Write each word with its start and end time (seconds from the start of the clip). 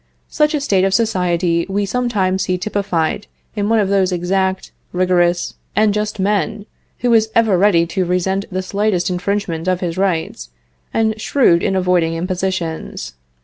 Such 0.29 0.55
a 0.55 0.59
state 0.59 0.83
of 0.83 0.95
society 0.95 1.67
we 1.69 1.85
sometimes 1.85 2.41
see 2.41 2.57
typified 2.57 3.27
in 3.55 3.69
one 3.69 3.77
of 3.79 3.87
those 3.89 4.11
exact, 4.11 4.71
rigorous 4.93 5.53
and 5.75 5.93
just 5.93 6.19
men 6.19 6.65
who 7.01 7.13
is 7.13 7.29
ever 7.35 7.55
ready 7.55 7.85
to 7.85 8.03
resent 8.03 8.45
the 8.51 8.63
slightest 8.63 9.11
infringement 9.11 9.67
of 9.67 9.81
his 9.81 9.99
rights, 9.99 10.49
and 10.91 11.21
shrewd 11.21 11.61
in 11.61 11.75
avoiding 11.75 12.15
impositions. 12.15 13.13